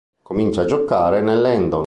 [0.23, 1.79] Comincia a giocare nell'Hendon.